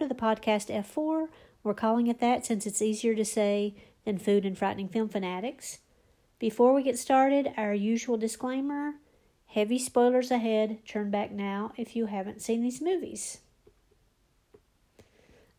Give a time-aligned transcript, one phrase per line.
[0.00, 1.28] 78th episode of the podcast F4.
[1.62, 3.74] We're calling it that since it's easier to say
[4.06, 5.80] than Food and Frightening Film Fanatics.
[6.38, 8.94] Before we get started, our usual disclaimer
[9.46, 10.78] heavy spoilers ahead.
[10.86, 13.40] Turn back now if you haven't seen these movies.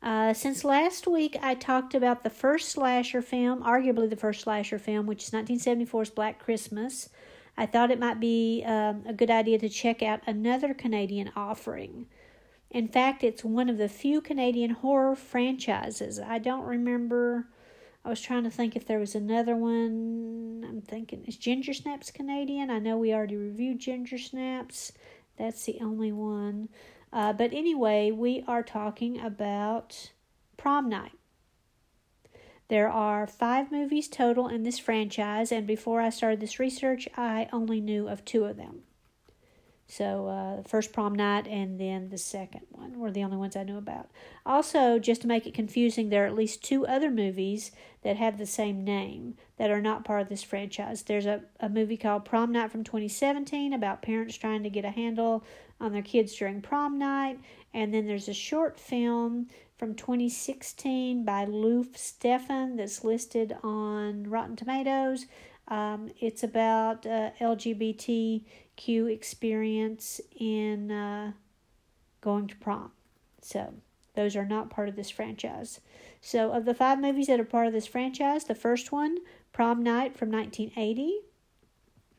[0.02, 4.80] Uh, since last week, I talked about the first slasher film, arguably the first slasher
[4.80, 7.10] film, which is 1974's Black Christmas.
[7.56, 12.08] I thought it might be um, a good idea to check out another Canadian offering.
[12.72, 16.20] In fact, it's one of the few Canadian horror franchises.
[16.20, 17.50] I don't remember.
[18.06, 20.66] I was trying to think if there was another one.
[20.68, 22.72] I'm thinking, is Ginger Snaps Canadian?
[22.72, 24.94] I know we already reviewed Ginger Snaps.
[25.38, 26.70] That's the only one.
[27.12, 30.12] Uh, but anyway, we are talking about
[30.56, 31.12] Prom Night.
[32.70, 37.50] There are five movies total in this franchise, and before I started this research, I
[37.52, 38.84] only knew of two of them.
[39.92, 43.58] So, uh, the first prom night and then the second one were the only ones
[43.58, 44.10] I knew about.
[44.46, 48.38] Also, just to make it confusing, there are at least two other movies that have
[48.38, 51.02] the same name that are not part of this franchise.
[51.02, 54.92] There's a, a movie called Prom Night from 2017 about parents trying to get a
[54.92, 55.44] handle
[55.82, 57.40] on their kids during prom night.
[57.74, 59.48] And then there's a short film
[59.78, 65.26] from 2016 by Loof Stefan that's listed on Rotten Tomatoes.
[65.72, 71.32] Um, it's about uh, LGBTQ experience in uh,
[72.20, 72.92] going to prom.
[73.42, 73.74] So
[74.14, 75.80] those are not part of this franchise.
[76.20, 79.20] So of the five movies that are part of this franchise, the first one,
[79.54, 81.22] Prom Night from 1980,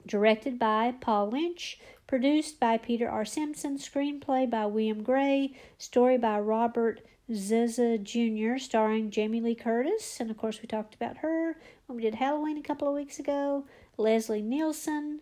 [0.07, 3.27] directed by Paul Lynch, produced by Peter R.
[3.27, 7.03] Simpson, screenplay by William Gray, story by Robert
[7.35, 11.57] Zuzza Jr., starring Jamie Lee Curtis, and of course we talked about her
[11.87, 13.65] when we did Halloween a couple of weeks ago.
[13.97, 15.21] Leslie Nielsen,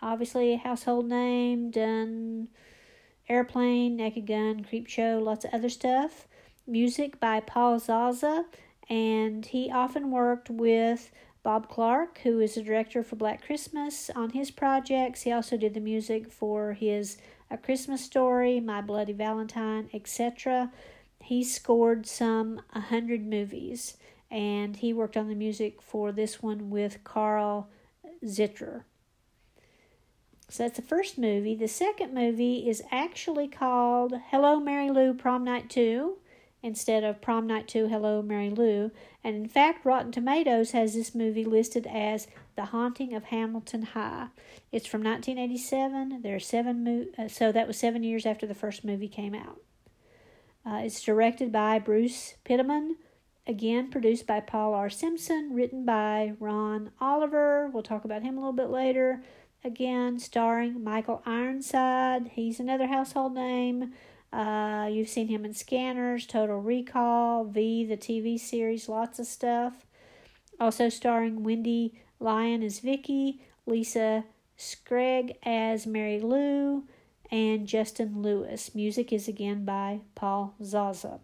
[0.00, 2.48] obviously a household name, done
[3.28, 6.26] Airplane, Naked Gun, Creepshow, lots of other stuff.
[6.66, 8.44] Music by Paul Zaza,
[8.88, 11.10] and he often worked with
[11.42, 15.22] Bob Clark, who is the director for Black Christmas, on his projects.
[15.22, 17.16] He also did the music for his
[17.50, 20.70] A Christmas Story, My Bloody Valentine, etc.
[21.22, 23.96] He scored some 100 movies,
[24.30, 27.68] and he worked on the music for this one with Carl
[28.24, 28.82] Zittrer.
[30.48, 31.54] So that's the first movie.
[31.54, 36.18] The second movie is actually called Hello Mary Lou Prom Night 2
[36.62, 38.90] instead of Prom Night 2 Hello Mary Lou.
[39.24, 44.28] And in fact, Rotten Tomatoes has this movie listed as The Haunting of Hamilton High.
[44.70, 46.20] It's from 1987.
[46.20, 49.34] There are seven mo- uh, so that was 7 years after the first movie came
[49.34, 49.60] out.
[50.64, 52.96] Uh, it's directed by Bruce Pittman.
[53.46, 54.88] Again, produced by Paul R.
[54.88, 57.68] Simpson, written by Ron Oliver.
[57.68, 59.22] We'll talk about him a little bit later.
[59.64, 62.30] Again, starring Michael Ironside.
[62.34, 63.92] He's another household name.
[64.32, 69.84] Uh, you've seen him in Scanners, Total Recall, V, the TV series, lots of stuff.
[70.58, 74.24] Also starring Wendy Lyon as Vicky, Lisa
[74.56, 76.84] Scragg as Mary Lou,
[77.32, 78.74] and Justin Lewis.
[78.74, 81.20] Music is again by Paul Zaza.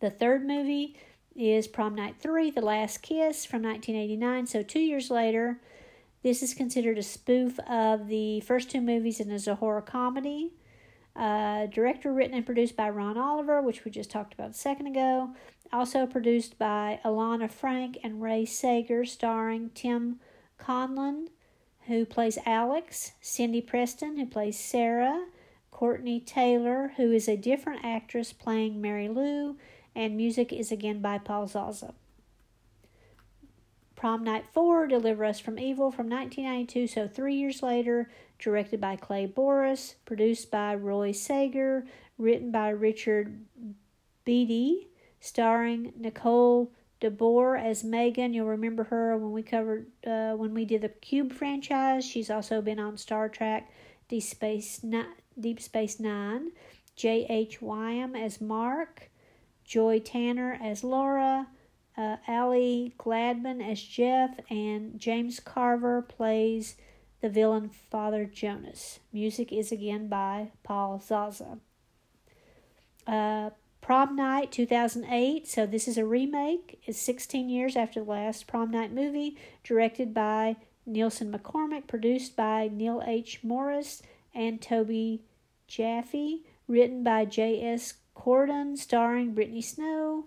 [0.00, 0.96] The third movie
[1.36, 5.60] is Prom Night 3, The Last Kiss from 1989, so two years later.
[6.24, 10.50] This is considered a spoof of the first two movies and is a horror comedy.
[11.14, 14.88] Uh, director, written, and produced by Ron Oliver, which we just talked about a second
[14.88, 15.30] ago.
[15.72, 20.18] Also produced by Alana Frank and Ray Sager, starring Tim
[20.58, 21.28] Conlon,
[21.88, 25.26] who plays Alex, Cindy Preston, who plays Sarah,
[25.70, 29.56] Courtney Taylor, who is a different actress playing Mary Lou,
[29.94, 31.94] and music is again by Paul Zaza.
[33.94, 38.96] Prom Night 4, Deliver Us from Evil from 1992, so three years later, directed by
[38.96, 41.86] Clay Boris, produced by Roy Sager,
[42.18, 43.40] written by Richard
[44.24, 44.88] Beattie,
[45.20, 46.70] starring Nicole
[47.00, 48.32] DeBoer as Megan.
[48.32, 52.04] You'll remember her when we covered uh, when we did the Cube franchise.
[52.04, 53.70] She's also been on Star Trek,
[54.08, 55.06] Deep Space Nine.
[55.38, 56.52] Deep Space Nine.
[56.96, 57.60] J.H.
[57.60, 59.10] Wyam as Mark,
[59.64, 61.46] Joy Tanner as Laura,
[61.96, 66.76] uh, Ali Gladman as Jeff, and James Carver plays
[67.20, 69.00] the villain Father Jonas.
[69.12, 71.58] Music is again by Paul Zaza.
[73.06, 73.50] Uh,
[73.86, 75.46] Prom Night 2008.
[75.46, 76.80] So this is a remake.
[76.86, 82.68] It's 16 years after the last Prom Night movie, directed by Nelson McCormick, produced by
[82.72, 83.44] Neil H.
[83.44, 84.02] Morris
[84.34, 85.22] and Toby
[85.68, 87.94] Jaffe, written by J.S.
[88.16, 90.24] Cardone, starring Brittany Snow.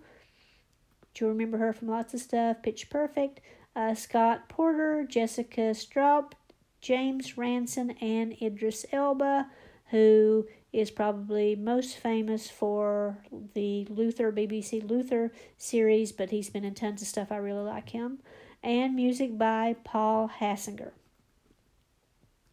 [1.14, 2.64] Do you remember her from lots of stuff?
[2.64, 3.42] Pitch Perfect.
[3.76, 6.32] Uh, Scott Porter, Jessica Stroup,
[6.80, 9.48] James Ransone, and Idris Elba,
[9.92, 13.18] who is probably most famous for
[13.54, 17.32] the Luther, BBC Luther series, but he's been in tons of stuff.
[17.32, 18.20] I really like him.
[18.62, 20.92] And music by Paul Haslinger.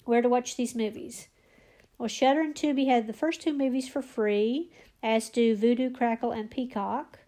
[0.05, 1.29] Where to watch these movies?
[1.99, 4.71] Well, Shudder and Tubi had the first two movies for free,
[5.03, 7.19] as do Vudu, Crackle, and Peacock.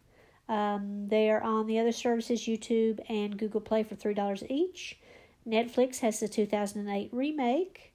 [0.49, 4.99] Um, they are on the other services, YouTube and Google Play, for $3 each.
[5.47, 7.88] Netflix has the 2008 remake.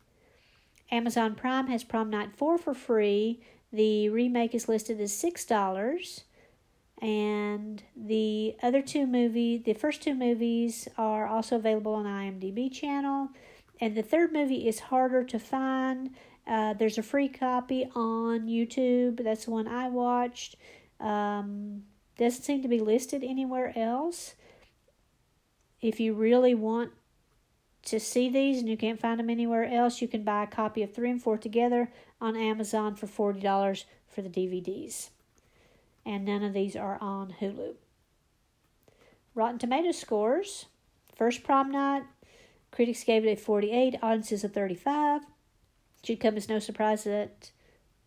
[0.93, 3.41] Amazon Prime has Prom Night 4 for free.
[3.71, 6.23] The remake is listed as $6.
[7.01, 13.29] And the other two movies, the first two movies are also available on IMDb channel.
[13.81, 16.11] And the third movie is harder to find.
[16.45, 19.23] Uh, there's a free copy on YouTube.
[19.23, 20.57] That's the one I watched.
[20.99, 21.85] Um,
[22.19, 24.35] doesn't seem to be listed anywhere else.
[25.81, 26.91] If you really want
[27.85, 30.83] to see these and you can't find them anywhere else, you can buy a copy
[30.83, 31.91] of 3 and 4 together
[32.21, 35.09] on Amazon for $40 for the DVDs.
[36.05, 37.75] And none of these are on Hulu.
[39.35, 40.65] Rotten Tomatoes scores.
[41.15, 42.03] First prom night,
[42.71, 45.21] critics gave it a 48, audiences a 35.
[46.03, 47.51] Should come as no surprise that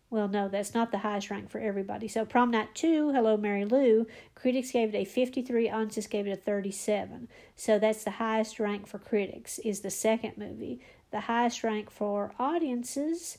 [0.09, 2.07] well, no, that's not the highest rank for everybody.
[2.07, 6.31] So, Prom Night 2, Hello Mary Lou, critics gave it a 53, audiences gave it
[6.31, 7.27] a 37.
[7.55, 10.81] So, that's the highest rank for critics, is the second movie.
[11.11, 13.37] The highest rank for audiences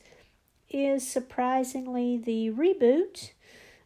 [0.68, 3.30] is surprisingly the reboot.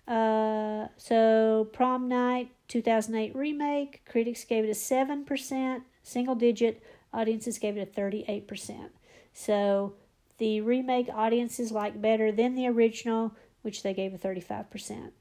[0.08, 6.82] Uh, so, Prom Night 2008 remake, critics gave it a 7%, single digit,
[7.14, 8.88] audiences gave it a 38%.
[9.32, 9.94] So,
[10.42, 15.12] the remake audiences like better than the original, which they gave a 35%.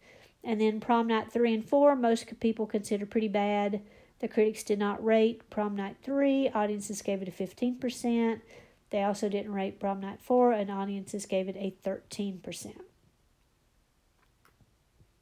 [0.43, 3.83] And then Prom Night 3 and 4, most people consider pretty bad.
[4.17, 8.41] The critics did not rate Prom Night 3, audiences gave it a 15%.
[8.89, 12.73] They also didn't rate Prom Night 4, and audiences gave it a 13%.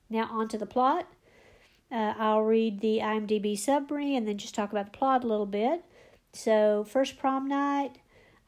[0.09, 1.07] Now, on to the plot.
[1.91, 5.45] Uh, I'll read the IMDb summary and then just talk about the plot a little
[5.45, 5.83] bit.
[6.31, 7.97] So, first prom night,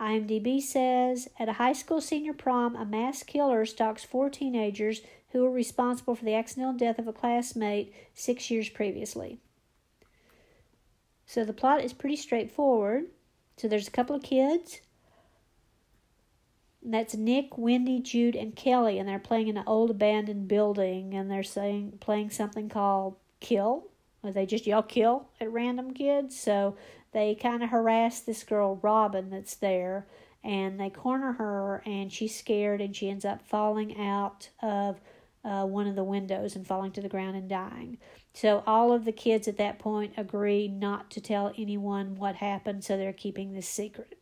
[0.01, 5.44] IMDb says At a high school senior prom, a mass killer stalks four teenagers who
[5.44, 9.39] were responsible for the accidental death of a classmate six years previously.
[11.25, 13.06] So the plot is pretty straightforward.
[13.57, 14.81] So there's a couple of kids.
[16.83, 21.30] That's Nick, Wendy, Jude, and Kelly, and they're playing in an old abandoned building, and
[21.30, 23.86] they're saying playing something called Kill.
[24.24, 26.39] Or they just yell kill at random kids.
[26.39, 26.75] So
[27.13, 30.08] they kind of harass this girl Robin that's there
[30.44, 35.00] and they corner her and she's scared and she ends up falling out of
[35.44, 37.98] uh, one of the windows and falling to the ground and dying.
[38.34, 42.84] So all of the kids at that point agree not to tell anyone what happened,
[42.84, 44.18] so they're keeping this secret.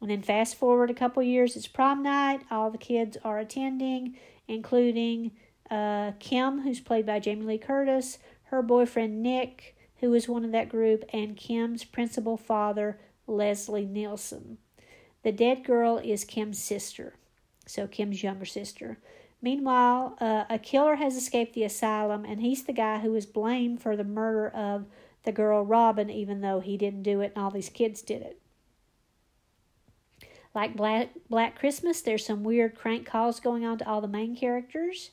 [0.00, 2.42] And then fast forward a couple years, it's prom night.
[2.50, 4.16] All the kids are attending,
[4.46, 5.32] including
[5.70, 10.52] uh, Kim, who's played by Jamie Lee Curtis, her boyfriend Nick, who was one of
[10.52, 14.58] that group, and Kim's principal father, Leslie Nielsen.
[15.22, 17.14] The dead girl is Kim's sister,
[17.66, 18.98] so Kim's younger sister.
[19.42, 23.82] Meanwhile, uh, a killer has escaped the asylum, and he's the guy who is blamed
[23.82, 24.86] for the murder of
[25.24, 28.40] the girl Robin, even though he didn't do it and all these kids did it.
[30.54, 34.34] Like Black, Black Christmas, there's some weird crank calls going on to all the main
[34.34, 35.10] characters.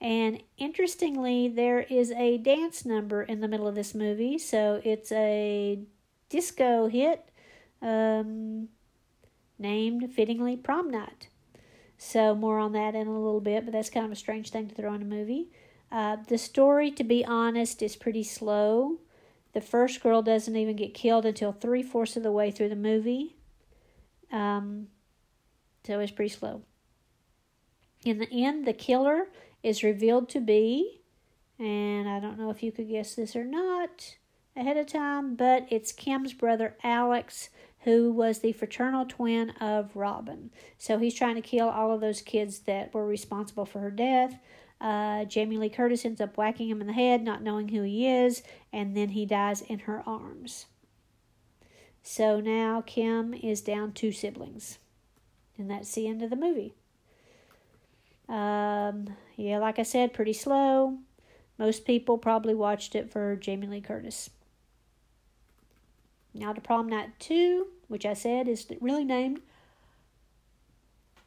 [0.00, 5.10] And interestingly, there is a dance number in the middle of this movie, so it's
[5.12, 5.78] a
[6.28, 7.30] disco hit
[7.80, 8.68] um,
[9.58, 11.28] named fittingly Prom Night.
[11.98, 14.68] So, more on that in a little bit, but that's kind of a strange thing
[14.68, 15.48] to throw in a movie.
[15.90, 18.98] Uh, the story, to be honest, is pretty slow.
[19.54, 22.76] The first girl doesn't even get killed until three fourths of the way through the
[22.76, 23.36] movie.
[24.30, 24.88] Um,
[25.86, 26.62] so it's pretty slow.
[28.04, 29.28] In the end, the killer
[29.66, 31.00] is revealed to be,
[31.58, 34.16] and I don't know if you could guess this or not
[34.54, 40.50] ahead of time, but it's Kim's brother Alex, who was the fraternal twin of Robin.
[40.78, 44.38] So he's trying to kill all of those kids that were responsible for her death.
[44.80, 48.06] Uh, Jamie Lee Curtis ends up whacking him in the head, not knowing who he
[48.06, 50.66] is, and then he dies in her arms.
[52.04, 54.78] So now Kim is down two siblings.
[55.58, 56.74] And that's the end of the movie.
[58.28, 60.98] Um, yeah, like I said, pretty slow.
[61.58, 64.30] Most people probably watched it for Jamie Lee Curtis.
[66.34, 69.40] Now to Prom Night 2, which I said is really named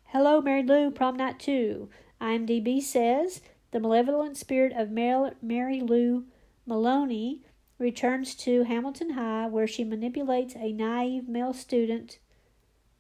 [0.06, 1.90] Hello, Mary Lou, Prom Night 2.
[2.22, 3.42] IMDb says
[3.72, 6.26] the malevolent spirit of Mary Lou
[6.66, 7.42] Maloney
[7.80, 12.20] returns to Hamilton High where she manipulates a naive male student.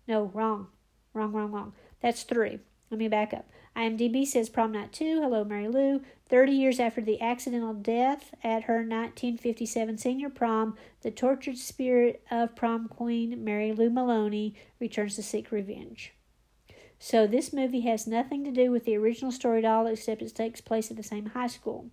[0.07, 0.67] No, wrong.
[1.13, 1.73] Wrong, wrong, wrong.
[2.01, 2.59] That's three.
[2.89, 3.49] let me back up.
[3.79, 6.01] IMDb says Prom Night 2, Hello Mary Lou.
[6.27, 12.57] 30 years after the accidental death at her 1957 senior prom, the tortured spirit of
[12.57, 16.11] prom queen Mary Lou Maloney returns to seek revenge.
[16.99, 20.35] So, this movie has nothing to do with the original story at all, except it
[20.35, 21.85] takes place at the same high school.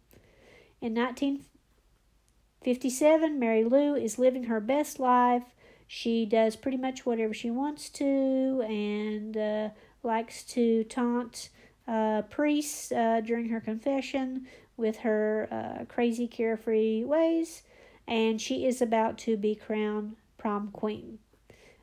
[0.81, 5.55] In 1957, Mary Lou is living her best life.
[5.87, 9.69] She does pretty much whatever she wants to and uh,
[10.03, 11.51] likes to taunt
[11.87, 17.63] uh, priests uh, during her confession with her uh, crazy, carefree ways,
[18.07, 21.19] and she is about to be crowned prom queen.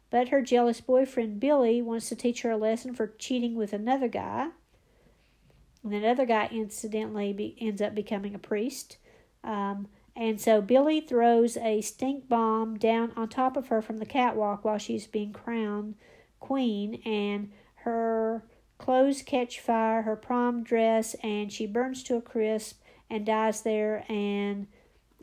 [0.10, 4.08] But her jealous boyfriend Billy wants to teach her a lesson for cheating with another
[4.08, 4.50] guy.
[5.84, 8.98] And that other guy incidentally be, ends up becoming a priest.
[9.44, 14.06] Um, and so Billy throws a stink bomb down on top of her from the
[14.06, 15.96] catwalk while she's being crowned
[16.40, 18.44] queen, and her
[18.78, 24.06] Clothes catch fire, her prom dress, and she burns to a crisp and dies there,
[24.10, 24.68] and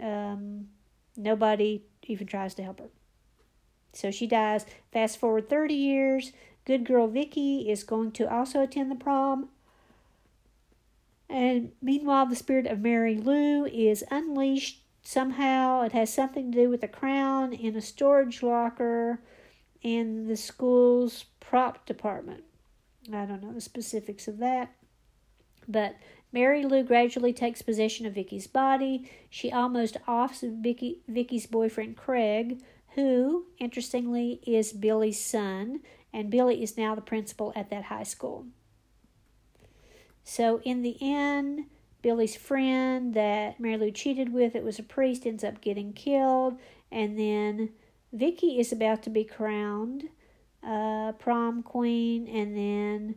[0.03, 0.69] um,
[1.17, 2.89] nobody even tries to help her.
[3.93, 4.67] So she dies.
[4.93, 6.33] Fast forward 30 years.
[6.65, 9.49] Good girl Vicky is going to also attend the prom.
[11.29, 15.83] And meanwhile, the spirit of Mary Lou is unleashed somehow.
[15.83, 19.21] It has something to do with a crown in a storage locker
[19.83, 22.45] in the school's prop department.
[23.15, 24.73] I don't know the specifics of that.
[25.69, 25.97] But
[26.33, 29.11] Mary Lou gradually takes possession of Vicky's body.
[29.29, 32.63] She almost offs Vicky, Vicky's boyfriend Craig,
[32.95, 35.81] who, interestingly, is Billy's son,
[36.13, 38.47] and Billy is now the principal at that high school.
[40.25, 41.67] So, in the end,
[42.03, 46.59] Billy's friend that Mary Lou cheated with, it was a priest, ends up getting killed,
[46.91, 47.71] and then
[48.13, 50.05] Vicky is about to be crowned
[50.67, 53.15] uh, prom queen, and then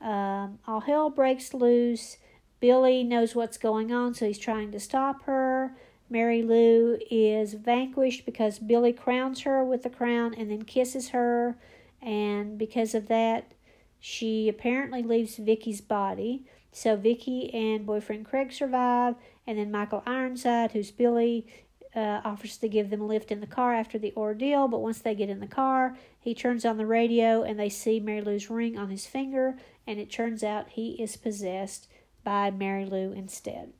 [0.00, 2.16] um, all hell breaks loose.
[2.60, 5.76] Billy knows what's going on, so he's trying to stop her.
[6.08, 11.58] Mary Lou is vanquished because Billy crowns her with the crown and then kisses her,
[12.00, 13.52] and because of that,
[13.98, 16.46] she apparently leaves Vicky's body.
[16.72, 21.46] So Vicky and boyfriend Craig survive, and then Michael Ironside, who's Billy,
[21.94, 24.98] uh, offers to give them a lift in the car after the ordeal, but once
[24.98, 25.96] they get in the car,
[26.26, 29.56] he turns on the radio and they see Mary Lou's ring on his finger,
[29.86, 31.86] and it turns out he is possessed
[32.24, 33.72] by Mary Lou instead.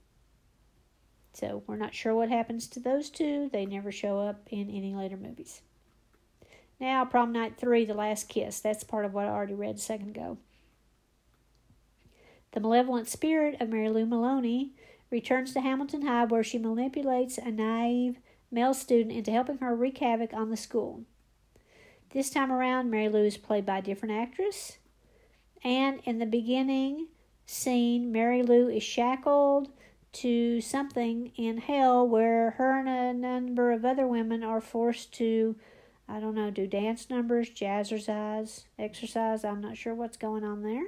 [1.32, 3.50] So we're not sure what happens to those two.
[3.52, 5.62] They never show up in any later movies.
[6.78, 8.60] Now, Prom Night 3, The Last Kiss.
[8.60, 10.38] That's part of what I already read a second ago.
[12.52, 14.70] The malevolent spirit of Mary Lou Maloney
[15.10, 18.18] returns to Hamilton High where she manipulates a naive
[18.52, 21.02] male student into helping her wreak havoc on the school.
[22.12, 24.78] This time around, Mary Lou is played by a different actress.
[25.64, 27.08] And in the beginning
[27.46, 29.68] scene, Mary Lou is shackled
[30.12, 35.56] to something in hell where her and a number of other women are forced to,
[36.08, 39.44] I don't know, do dance numbers, jazzercise, exercise.
[39.44, 40.86] I'm not sure what's going on there.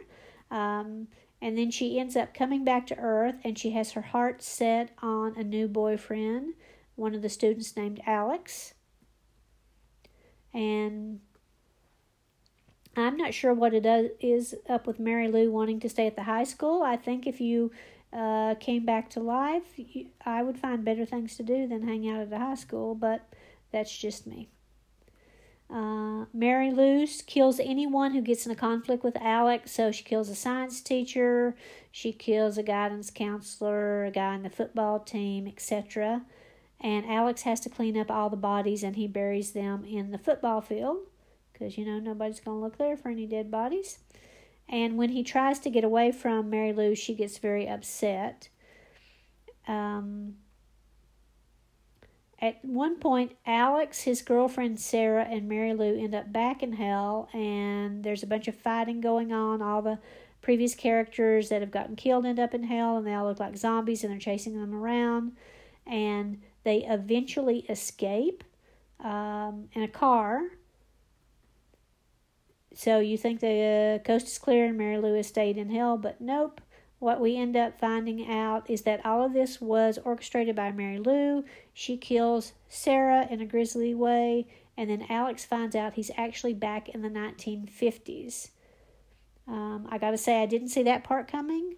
[0.50, 1.08] Um,
[1.42, 4.90] and then she ends up coming back to Earth and she has her heart set
[5.02, 6.54] on a new boyfriend,
[6.96, 8.74] one of the students named Alex.
[10.58, 11.20] And
[12.96, 13.86] I'm not sure what it
[14.20, 16.82] is up with Mary Lou wanting to stay at the high school.
[16.82, 17.70] I think if you
[18.12, 22.10] uh, came back to life, you, I would find better things to do than hang
[22.10, 23.32] out at the high school, but
[23.70, 24.48] that's just me.
[25.70, 29.70] Uh, Mary Luce kills anyone who gets in a conflict with Alex.
[29.70, 31.54] So she kills a science teacher,
[31.92, 36.22] she kills a guidance counselor, a guy in the football team, etc.
[36.80, 40.18] And Alex has to clean up all the bodies and he buries them in the
[40.18, 40.98] football field
[41.52, 43.98] because, you know, nobody's going to look there for any dead bodies.
[44.68, 48.48] And when he tries to get away from Mary Lou, she gets very upset.
[49.66, 50.36] Um,
[52.40, 57.28] at one point, Alex, his girlfriend Sarah, and Mary Lou end up back in hell,
[57.32, 59.60] and there's a bunch of fighting going on.
[59.60, 59.98] All the
[60.40, 63.56] previous characters that have gotten killed end up in hell, and they all look like
[63.56, 65.32] zombies, and they're chasing them around.
[65.84, 68.44] And they eventually escape
[69.00, 70.42] um, in a car.
[72.74, 75.96] So you think the uh, coast is clear and Mary Lou has stayed in hell,
[75.96, 76.60] but nope.
[76.98, 80.98] What we end up finding out is that all of this was orchestrated by Mary
[80.98, 81.44] Lou.
[81.72, 86.88] She kills Sarah in a grisly way, and then Alex finds out he's actually back
[86.88, 88.50] in the 1950s.
[89.46, 91.76] Um, I gotta say, I didn't see that part coming.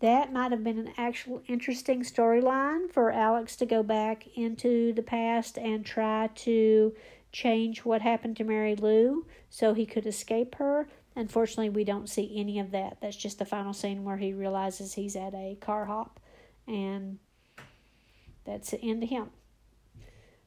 [0.00, 5.02] That might have been an actual interesting storyline for Alex to go back into the
[5.02, 6.94] past and try to
[7.32, 10.88] change what happened to Mary Lou so he could escape her.
[11.16, 12.98] Unfortunately, we don't see any of that.
[13.00, 16.20] That's just the final scene where he realizes he's at a car hop,
[16.66, 17.18] and
[18.44, 19.30] that's the end of him.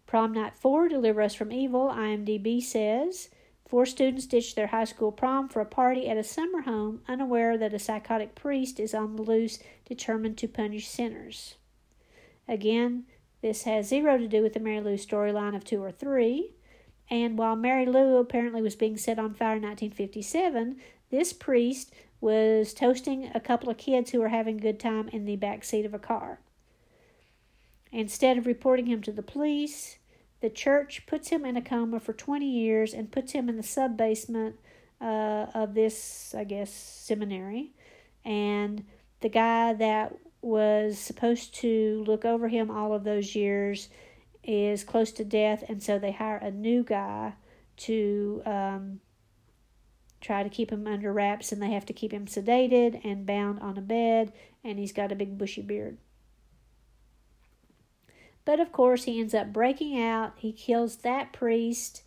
[0.08, 3.29] Prom Night 4, Deliver Us from Evil, IMDb says
[3.71, 7.57] Four students ditch their high school prom for a party at a summer home, unaware
[7.57, 11.55] that a psychotic priest is on the loose, determined to punish sinners.
[12.49, 13.05] Again,
[13.41, 16.51] this has zero to do with the Mary Lou storyline of two or three.
[17.09, 20.75] And while Mary Lou apparently was being set on fire in 1957,
[21.09, 25.23] this priest was toasting a couple of kids who were having a good time in
[25.23, 26.41] the back seat of a car.
[27.89, 29.97] Instead of reporting him to the police,
[30.41, 33.63] the church puts him in a coma for 20 years and puts him in the
[33.63, 34.55] sub basement
[35.00, 37.71] uh, of this, I guess, seminary.
[38.25, 38.86] And
[39.21, 43.89] the guy that was supposed to look over him all of those years
[44.43, 47.33] is close to death, and so they hire a new guy
[47.77, 49.00] to um,
[50.19, 53.60] try to keep him under wraps, and they have to keep him sedated and bound
[53.60, 54.33] on a bed,
[54.63, 55.98] and he's got a big bushy beard.
[58.45, 60.33] But of course, he ends up breaking out.
[60.38, 62.03] He kills that priest.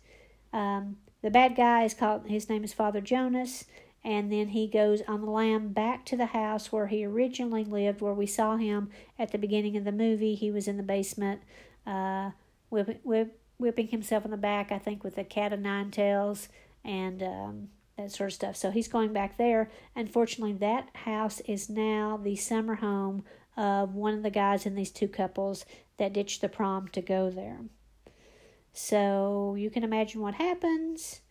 [0.51, 3.65] Um, the bad guy is called, his name is Father Jonas.
[4.03, 8.01] And then he goes on the lam back to the house where he originally lived,
[8.01, 10.35] where we saw him at the beginning of the movie.
[10.35, 11.41] He was in the basement,
[11.87, 12.31] uh,
[12.69, 16.49] whip, whip, whipping himself in the back, I think, with a cat of nine tails
[16.83, 18.55] and um, that sort of stuff.
[18.55, 19.71] So he's going back there.
[19.95, 23.23] Unfortunately, that house is now the summer home
[23.57, 25.65] of one of the guys in these two couples
[25.97, 27.59] that ditched the prom to go there.
[28.73, 31.21] So you can imagine what happens.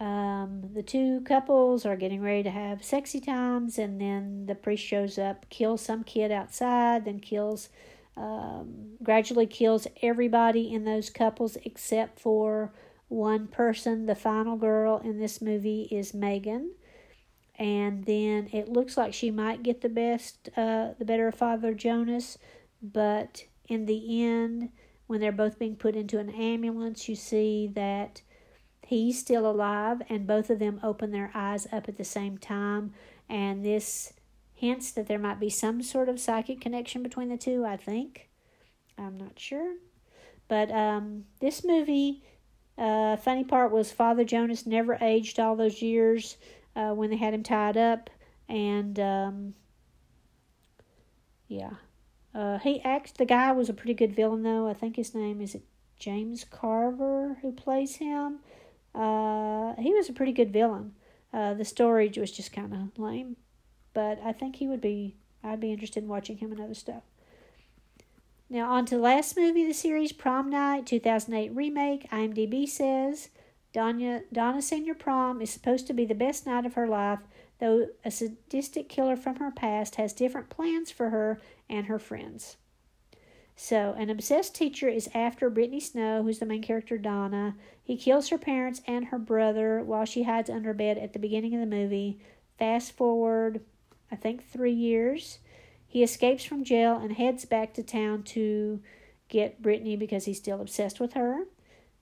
[0.00, 4.84] Um, the two couples are getting ready to have sexy times, and then the priest
[4.84, 7.68] shows up, kills some kid outside, then kills,
[8.16, 12.72] um, gradually kills everybody in those couples except for
[13.08, 14.06] one person.
[14.06, 16.72] The final girl in this movie is Megan,
[17.56, 21.74] and then it looks like she might get the best, uh, the better of Father
[21.74, 22.38] Jonas,
[22.82, 24.70] but in the end,
[25.06, 28.22] when they're both being put into an ambulance, you see that
[28.82, 32.92] he's still alive, and both of them open their eyes up at the same time,
[33.28, 34.12] and this
[34.54, 37.64] hints that there might be some sort of psychic connection between the two.
[37.64, 38.28] I think,
[38.96, 39.76] I'm not sure,
[40.48, 42.22] but um, this movie.
[42.76, 46.36] Uh, funny part was Father Jonas never aged all those years
[46.76, 48.08] uh, when they had him tied up,
[48.48, 49.54] and um,
[51.48, 51.72] yeah,
[52.38, 53.10] uh, he acts.
[53.10, 54.68] The guy was a pretty good villain, though.
[54.68, 55.56] I think his name is
[55.98, 58.38] James Carver, who plays him.
[58.94, 60.92] Uh, he was a pretty good villain.
[61.34, 63.36] Uh, the story was just kind of lame,
[63.92, 65.16] but I think he would be.
[65.42, 67.02] I'd be interested in watching him and other stuff.
[68.48, 72.08] Now, on to the last movie of the series, Prom Night, 2008 remake.
[72.10, 73.30] IMDb says
[73.72, 77.20] Donna, Donna Senior Prom is supposed to be the best night of her life,
[77.58, 82.56] though a sadistic killer from her past has different plans for her and her friends.
[83.60, 87.56] So, an obsessed teacher is after Brittany Snow, who's the main character, Donna.
[87.82, 91.54] He kills her parents and her brother while she hides under bed at the beginning
[91.54, 92.20] of the movie.
[92.56, 93.60] Fast forward,
[94.12, 95.40] I think, three years.
[95.88, 98.80] He escapes from jail and heads back to town to
[99.28, 101.44] get Brittany because he's still obsessed with her.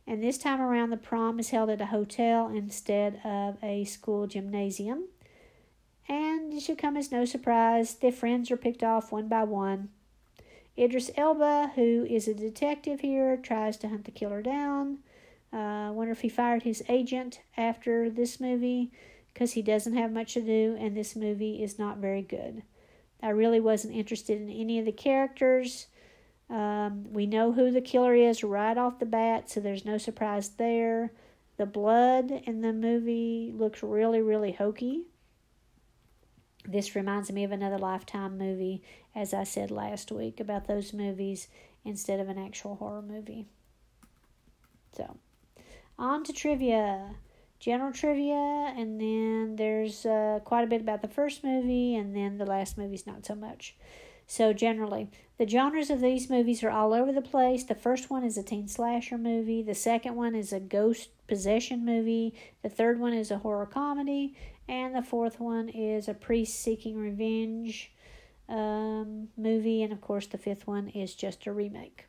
[0.06, 4.26] And this time around, the prom is held at a hotel instead of a school
[4.26, 5.04] gymnasium.
[6.08, 9.88] And it should come as no surprise, their friends are picked off one by one.
[10.78, 14.98] Idris Elba, who is a detective here, tries to hunt the killer down.
[15.52, 18.90] I uh, wonder if he fired his agent after this movie
[19.32, 22.62] because he doesn't have much to do, and this movie is not very good.
[23.22, 25.86] I really wasn't interested in any of the characters.
[26.50, 30.50] Um, we know who the killer is right off the bat, so there's no surprise
[30.50, 31.12] there.
[31.56, 35.04] The blood in the movie looks really, really hokey.
[36.66, 38.82] This reminds me of another Lifetime movie,
[39.14, 41.48] as I said last week about those movies
[41.84, 43.46] instead of an actual horror movie.
[44.96, 45.16] So,
[45.98, 47.14] on to trivia.
[47.58, 52.36] General trivia, and then there's uh, quite a bit about the first movie, and then
[52.36, 53.74] the last movie's not so much.
[54.26, 57.64] So, generally, the genres of these movies are all over the place.
[57.64, 61.84] The first one is a teen slasher movie, the second one is a ghost possession
[61.84, 64.36] movie, the third one is a horror comedy,
[64.68, 67.92] and the fourth one is a priest seeking revenge
[68.48, 72.06] um, movie, and of course, the fifth one is just a remake.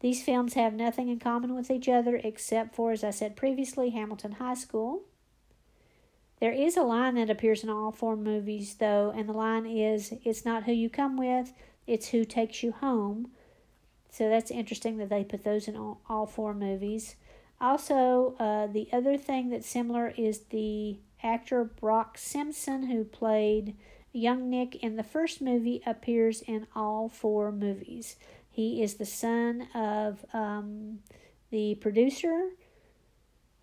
[0.00, 3.90] These films have nothing in common with each other except for, as I said previously,
[3.90, 5.02] Hamilton High School.
[6.40, 10.14] There is a line that appears in all four movies, though, and the line is
[10.24, 11.52] It's not who you come with,
[11.86, 13.30] it's who takes you home.
[14.10, 17.16] So that's interesting that they put those in all, all four movies.
[17.60, 23.76] Also, uh, the other thing that's similar is the actor Brock Simpson, who played
[24.12, 28.16] young Nick in the first movie, appears in all four movies.
[28.50, 31.00] He is the son of um,
[31.50, 32.48] the producer,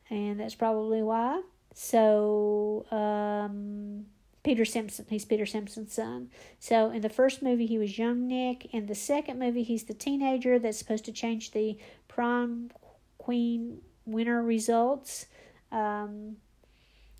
[0.09, 1.41] and that's probably why.
[1.73, 4.05] So, um,
[4.43, 5.05] Peter Simpson.
[5.09, 6.29] He's Peter Simpson's son.
[6.57, 8.73] So in the first movie, he was young Nick.
[8.73, 12.71] In the second movie, he's the teenager that's supposed to change the prom
[13.17, 15.27] queen winner results.
[15.71, 16.37] Um,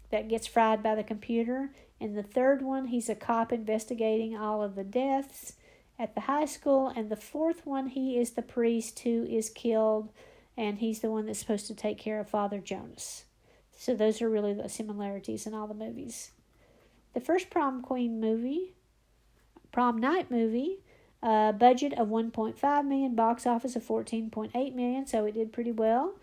[0.09, 1.69] that gets fried by the computer.
[1.99, 5.53] And the third one, he's a cop investigating all of the deaths
[5.97, 6.91] at the high school.
[6.95, 10.09] And the fourth one, he is the priest who is killed,
[10.55, 13.25] and he's the one that's supposed to take care of Father Jonas.
[13.75, 16.31] So those are really the similarities in all the movies.
[17.13, 18.73] The first prom queen movie,
[19.71, 20.79] prom night movie,
[21.21, 26.13] uh, budget of 1.5 million, box office of 14.8 million, so it did pretty well.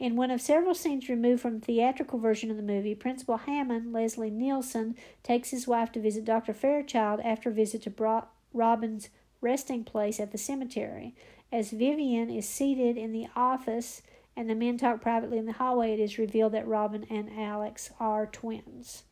[0.00, 3.92] In one of several scenes removed from the theatrical version of the movie, Principal Hammond,
[3.92, 6.54] Leslie Nielsen, takes his wife to visit Dr.
[6.54, 9.10] Fairchild after a visit to Bro- Robin's
[9.42, 11.14] resting place at the cemetery.
[11.52, 14.00] As Vivian is seated in the office
[14.34, 17.90] and the men talk privately in the hallway, it is revealed that Robin and Alex
[18.00, 19.04] are twins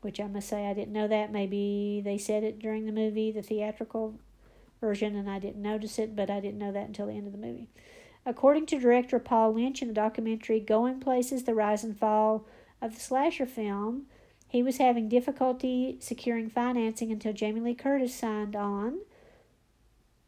[0.00, 1.32] which I must say I didn't know that.
[1.32, 4.18] Maybe they said it during the movie, the theatrical
[4.80, 7.32] version, and I didn't notice it, but I didn't know that until the end of
[7.32, 7.68] the movie.
[8.26, 12.44] According to director Paul Lynch in the documentary Going Places The Rise and Fall
[12.82, 14.06] of the Slasher Film,
[14.48, 18.98] he was having difficulty securing financing until Jamie Lee Curtis signed on.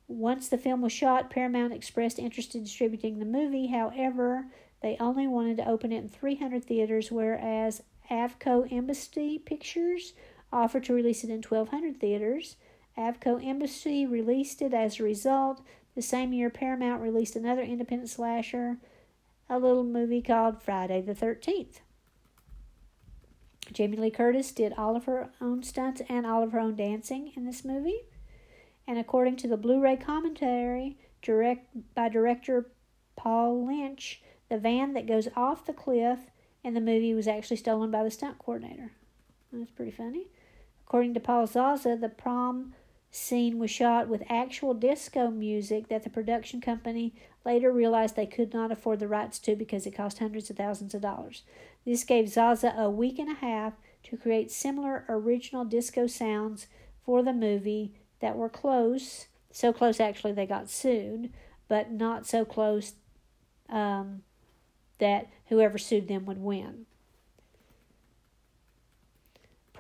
[0.09, 3.69] Once the film was shot, Paramount expressed interest in distributing the movie.
[3.69, 4.47] However,
[4.81, 10.13] they only wanted to open it in 300 theaters, whereas Avco Embassy Pictures
[10.53, 12.57] offered to release it in 1,200 theaters.
[12.97, 15.63] Avco Embassy released it as a result.
[15.95, 18.79] The same year, Paramount released another independent slasher,
[19.49, 21.81] a little movie called Friday the 13th.
[23.73, 27.33] Jamie Lee Curtis did all of her own stunts and all of her own dancing
[27.37, 28.01] in this movie.
[28.87, 32.67] And according to the Blu ray commentary direct, by director
[33.17, 36.19] Paul Lynch, the van that goes off the cliff
[36.65, 38.93] in the movie was actually stolen by the stunt coordinator.
[39.53, 40.27] That's pretty funny.
[40.87, 42.75] According to Paul Zaza, the prom
[43.13, 47.13] scene was shot with actual disco music that the production company
[47.45, 50.95] later realized they could not afford the rights to because it cost hundreds of thousands
[50.95, 51.43] of dollars.
[51.85, 56.67] This gave Zaza a week and a half to create similar original disco sounds
[57.05, 61.31] for the movie that were close, so close actually they got sued,
[61.69, 62.95] but not so close
[63.69, 64.23] um,
[64.99, 66.87] that whoever sued them would win.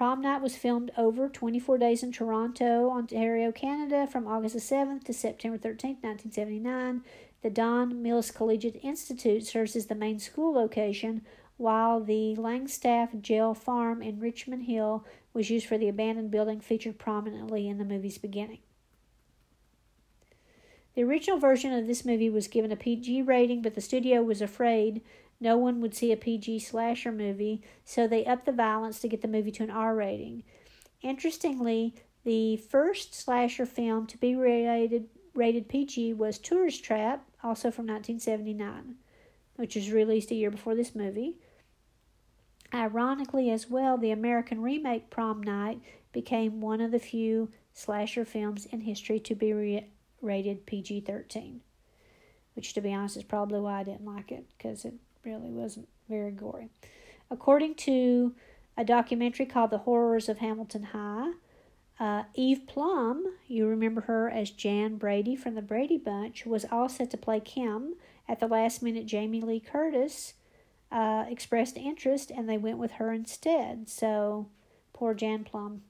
[0.02, 5.12] Prom Night was filmed over 24 days in Toronto, Ontario, Canada from August 7th to
[5.12, 7.02] September 13th, 1979.
[7.42, 11.22] The Don Mills Collegiate Institute serves as the main school location,
[11.56, 16.98] while the Langstaff Jail Farm in Richmond Hill was used for the abandoned building featured
[16.98, 18.58] prominently in the movie's beginning.
[20.96, 24.42] The original version of this movie was given a PG rating, but the studio was
[24.42, 25.00] afraid
[25.42, 29.22] no one would see a PG slasher movie, so they upped the violence to get
[29.22, 30.44] the movie to an R rating.
[31.02, 37.86] Interestingly, the first slasher film to be rated rated PG was Tourist Trap, also from
[37.86, 38.94] 1979,
[39.56, 41.38] which was released a year before this movie.
[42.72, 45.80] Ironically, as well, the American remake Prom Night
[46.12, 49.86] became one of the few slasher films in history to be re-
[50.20, 51.62] rated PG 13.
[52.54, 55.88] Which, to be honest, is probably why I didn't like it, because it really wasn't
[56.08, 56.68] very gory.
[57.30, 58.34] According to
[58.76, 61.32] a documentary called The Horrors of Hamilton High,
[62.00, 66.88] uh, Eve Plumb, you remember her as Jan Brady from the Brady Bunch, was all
[66.88, 67.94] set to play Kim.
[68.28, 70.34] At the last minute, Jamie Lee Curtis
[70.90, 73.88] uh, expressed interest and they went with her instead.
[73.88, 74.48] So,
[74.92, 75.82] poor Jan Plumb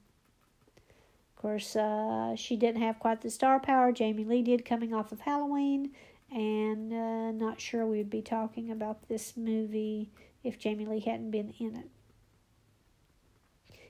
[1.43, 5.19] course, uh, she didn't have quite the star power Jamie Lee did coming off of
[5.19, 5.91] Halloween,
[6.33, 10.09] and uh, not sure we'd be talking about this movie
[10.43, 11.89] if Jamie Lee hadn't been in it.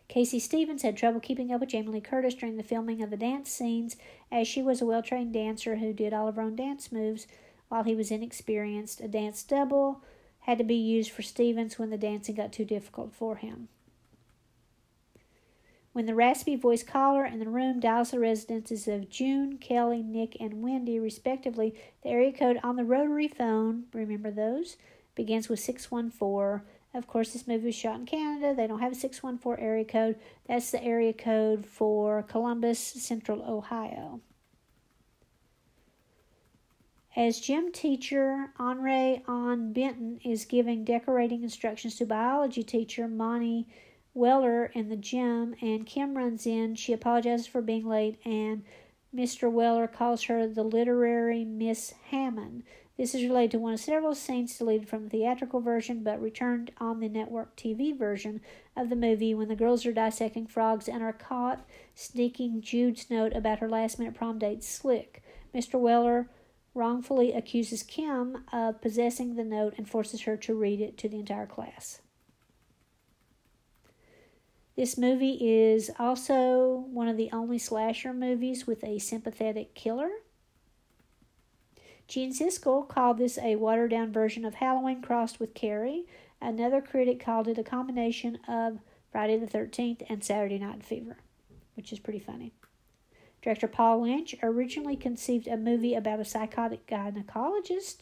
[0.10, 3.18] Casey Stevens had trouble keeping up with Jamie Lee Curtis during the filming of the
[3.18, 3.96] dance scenes,
[4.32, 7.26] as she was a well trained dancer who did all of her own dance moves
[7.70, 9.02] while he was inexperienced.
[9.02, 10.04] A dance double
[10.42, 13.70] had to be used for Stevens when the dancing got too difficult for him.
[15.94, 20.36] When the raspy voiced caller in the room dials the residences of June, Kelly, Nick,
[20.40, 24.76] and Wendy, respectively, the area code on the rotary phone, remember those,
[25.14, 26.68] begins with 614.
[26.96, 28.56] Of course, this movie was shot in Canada.
[28.56, 30.16] They don't have a 614 area code.
[30.48, 34.20] That's the area code for Columbus, Central Ohio.
[37.16, 43.68] As gym teacher Henri on Benton is giving decorating instructions to biology teacher Monty
[44.14, 46.76] Weller in the gym, and Kim runs in.
[46.76, 48.64] She apologizes for being late, and
[49.14, 49.52] Mr.
[49.52, 52.64] Weller calls her the literary Miss Hammond.
[52.96, 56.72] This is related to one of several scenes deleted from the theatrical version but returned
[56.78, 58.40] on the network TV version
[58.76, 63.34] of the movie when the girls are dissecting frogs and are caught sneaking Jude's note
[63.34, 65.24] about her last minute prom date slick.
[65.56, 65.80] Mr.
[65.80, 66.30] Weller
[66.76, 71.20] wrongfully accuses Kim of possessing the note and forces her to read it to the
[71.20, 72.00] entire class.
[74.76, 80.10] This movie is also one of the only slasher movies with a sympathetic killer.
[82.08, 86.06] Gene Siskel called this a watered down version of Halloween crossed with Carrie.
[86.42, 88.80] Another critic called it a combination of
[89.12, 91.18] Friday the 13th and Saturday Night Fever,
[91.76, 92.52] which is pretty funny.
[93.44, 98.00] Director Paul Lynch originally conceived a movie about a psychotic gynecologist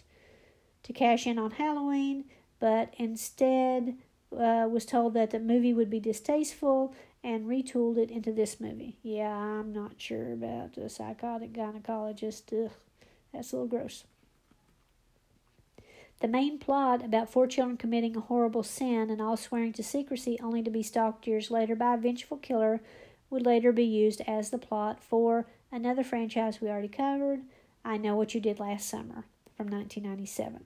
[0.83, 2.25] to cash in on Halloween,
[2.59, 3.97] but instead
[4.31, 8.97] uh, was told that the movie would be distasteful and retooled it into this movie.
[9.03, 12.65] Yeah, I'm not sure about a psychotic gynecologist.
[12.65, 12.71] Ugh.
[13.33, 14.03] That's a little gross.
[16.21, 20.37] The main plot about four children committing a horrible sin and all swearing to secrecy
[20.41, 22.81] only to be stalked years later by a vengeful killer
[23.31, 27.41] would later be used as the plot for another franchise we already covered,
[27.83, 30.65] I Know What You Did Last Summer from 1997.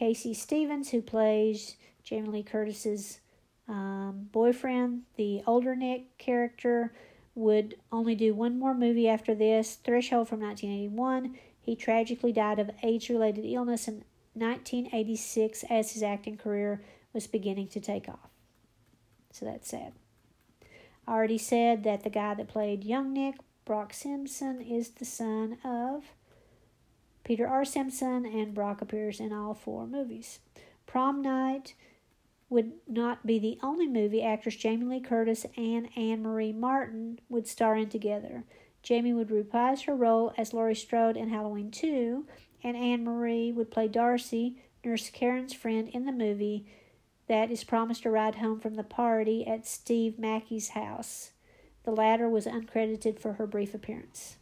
[0.00, 3.20] Casey Stevens, who plays Jamie Lee Curtis's
[3.68, 6.94] um, boyfriend, the older Nick character,
[7.34, 11.36] would only do one more movie after this, Threshold from 1981.
[11.60, 16.82] He tragically died of AIDS related illness in 1986 as his acting career
[17.12, 18.30] was beginning to take off.
[19.32, 19.92] So that's sad.
[21.06, 23.34] I already said that the guy that played young Nick,
[23.66, 26.04] Brock Simpson, is the son of
[27.24, 27.64] Peter R.
[27.64, 30.40] Simpson, and Brock appears in all four movies.
[30.86, 31.74] Prom Night
[32.48, 37.46] would not be the only movie actress Jamie Lee Curtis and Anne Marie Martin would
[37.46, 38.44] star in together.
[38.82, 42.26] Jamie would reprise her role as Laurie Strode in Halloween 2,
[42.64, 46.66] and Anne Marie would play Darcy, Nurse Karen's friend in the movie
[47.28, 51.30] that is promised a ride home from the party at Steve Mackey's house.
[51.84, 54.36] The latter was uncredited for her brief appearance.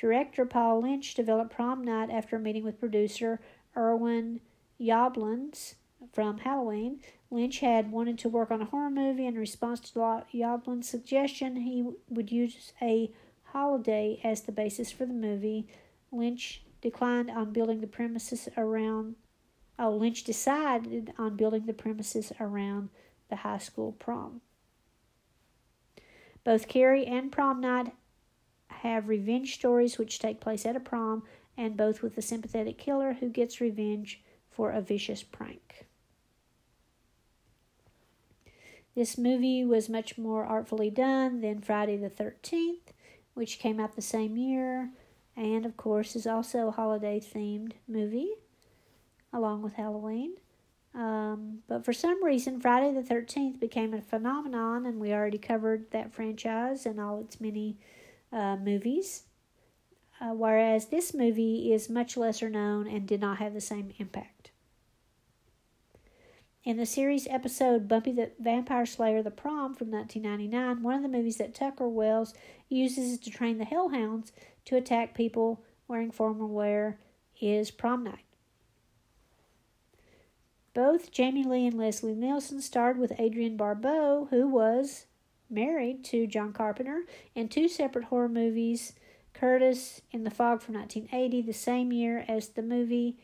[0.00, 3.38] Director Paul Lynch developed Prom Night after a meeting with producer
[3.76, 4.40] Irwin
[4.80, 5.74] Yablans
[6.14, 7.00] from Halloween.
[7.30, 9.26] Lynch had wanted to work on a horror movie.
[9.26, 13.12] In response to Yablans's suggestion, he would use a
[13.52, 15.68] holiday as the basis for the movie.
[16.10, 19.16] Lynch declined on building the premises around.
[19.78, 22.88] Oh, Lynch decided on building the premises around
[23.28, 24.40] the high school prom.
[26.42, 27.92] Both Carrie and Prom Night
[28.70, 31.22] have revenge stories which take place at a prom,
[31.56, 35.86] and both with a sympathetic killer who gets revenge for a vicious prank.
[38.94, 42.92] This movie was much more artfully done than Friday the 13th,
[43.34, 44.90] which came out the same year,
[45.36, 48.32] and of course is also a holiday themed movie
[49.32, 50.34] along with Halloween.
[50.92, 55.90] Um, but for some reason, Friday the 13th became a phenomenon, and we already covered
[55.92, 57.78] that franchise and all its many
[58.32, 59.24] uh, movies.
[60.20, 64.50] Uh, whereas this movie is much lesser known and did not have the same impact.
[66.62, 71.08] In the series episode Buffy the Vampire Slayer The Prom from 1999, one of the
[71.08, 72.34] movies that Tucker Wells
[72.68, 74.30] uses to train the Hellhounds
[74.66, 76.98] to attack people wearing formal wear
[77.40, 78.26] is Prom Night.
[80.74, 85.06] Both Jamie Lee and Leslie Nielsen starred with Adrienne Barbeau, who was
[85.50, 88.92] married to John Carpenter, in two separate horror movies
[89.32, 93.16] Curtis in The Fog from 1980, the same year as the movie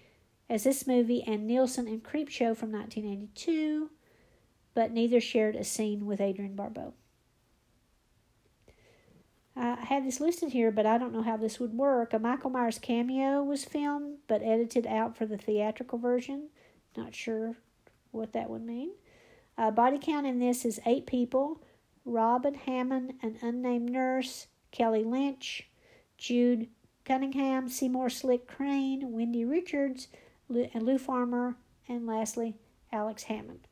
[0.48, 3.90] as this movie and Nielsen in Creepshow from 1982,
[4.74, 6.94] but neither shared a scene with Adrienne Barbeau.
[9.56, 12.12] I had this listed here, but I don't know how this would work.
[12.12, 16.50] A Michael Myers cameo was filmed but edited out for the theatrical version.
[16.96, 17.56] Not sure
[18.10, 18.90] what that would mean.
[19.58, 21.62] Uh, body count in this is eight people
[22.06, 25.68] Robin Hammond, an unnamed nurse, Kelly Lynch,
[26.16, 26.68] Jude
[27.04, 30.06] Cunningham, Seymour Slick Crane, Wendy Richards,
[30.48, 31.56] and Lou Farmer,
[31.88, 32.54] and lastly,
[32.92, 33.66] Alex Hammond.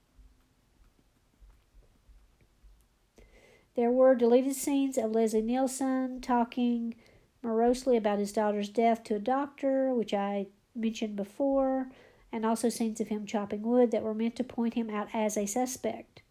[3.76, 6.96] There were deleted scenes of Leslie Nielsen talking
[7.40, 11.90] morosely about his daughter's death to a doctor, which I mentioned before,
[12.32, 15.36] and also scenes of him chopping wood that were meant to point him out as
[15.36, 16.22] a suspect.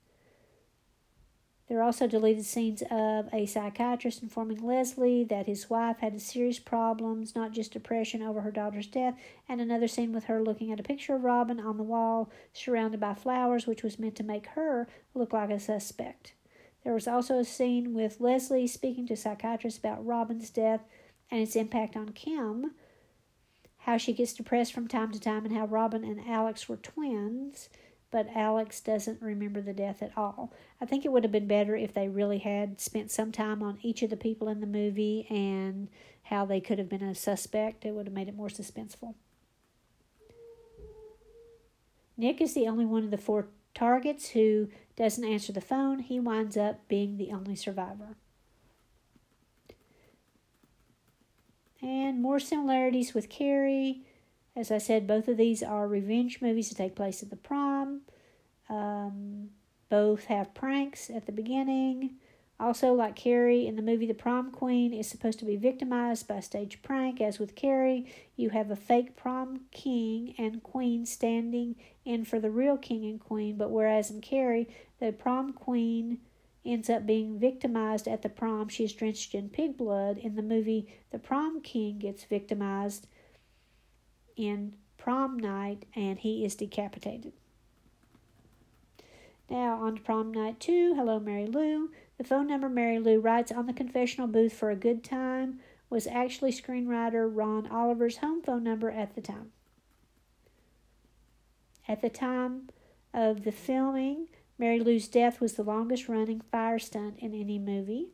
[1.74, 6.60] There are also deleted scenes of a psychiatrist informing Leslie that his wife had serious
[6.60, 9.16] problems, not just depression over her daughter's death,
[9.50, 13.00] and another scene with her looking at a picture of Robin on the wall surrounded
[13.00, 16.34] by flowers, which was meant to make her look like a suspect.
[16.84, 20.82] There was also a scene with Leslie speaking to a psychiatrist about Robin's death
[21.32, 22.76] and its impact on Kim,
[23.78, 27.68] how she gets depressed from time to time, and how Robin and Alex were twins
[28.14, 30.54] but Alex doesn't remember the death at all.
[30.80, 33.80] I think it would have been better if they really had spent some time on
[33.82, 35.90] each of the people in the movie and
[36.22, 37.86] how they could have been a suspect.
[37.86, 39.16] It would have made it more suspenseful.
[42.16, 45.98] Nick is the only one of the four targets who doesn't answer the phone.
[45.98, 48.16] He winds up being the only survivor.
[51.82, 54.06] And more similarities with Carrie.
[54.56, 58.02] As I said, both of these are revenge movies that take place at the prom.
[58.70, 59.50] Um,
[59.90, 62.16] both have pranks at the beginning.
[62.60, 66.36] Also, like Carrie in the movie The Prom Queen is supposed to be victimized by
[66.36, 71.76] a stage prank, as with Carrie, you have a fake prom king and queen standing
[72.06, 73.58] in for the real king and queen.
[73.58, 76.20] But whereas in Carrie, the prom queen
[76.64, 80.18] ends up being victimized at the prom, she's drenched in pig blood.
[80.18, 83.08] In the movie, the prom king gets victimized
[84.36, 87.34] in prom night and he is decapitated.
[89.50, 90.94] Now on to prom night two.
[90.96, 91.92] Hello, Mary Lou.
[92.18, 96.08] The phone number Mary Lou writes on the confessional booth for a good time was
[96.08, 99.52] actually screenwriter Ron Oliver's home phone number at the time.
[101.88, 102.70] At the time
[103.14, 108.08] of the filming, Mary Lou's death was the longest running fire stunt in any movie.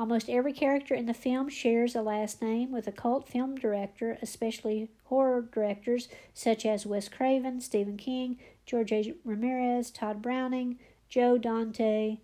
[0.00, 4.16] Almost every character in the film shares a last name with a cult film director,
[4.22, 9.12] especially horror directors such as Wes Craven, Stephen King, George A.
[9.26, 10.78] Ramirez, Tod Browning,
[11.10, 12.16] Joe Dante,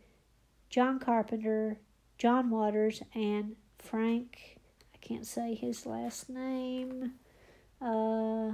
[0.70, 1.76] John Carpenter,
[2.16, 4.56] John Waters, and Frank,
[4.94, 7.12] I can't say his last name,
[7.82, 8.52] uh,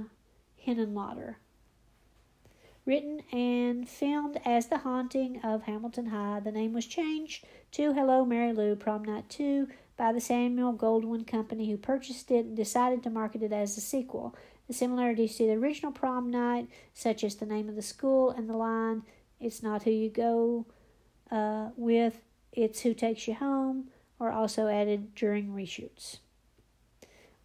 [2.85, 6.41] written and filmed as The Haunting of Hamilton High.
[6.41, 11.25] The name was changed to Hello Mary Lou Prom Night 2 by the Samuel Goldwyn
[11.25, 14.35] Company, who purchased it and decided to market it as a sequel.
[14.67, 18.49] The similarities to the original prom night, such as the name of the school and
[18.49, 19.03] the line,
[19.39, 20.65] It's not who you go
[21.31, 26.17] uh, with, it's who takes you home, are also added during reshoots.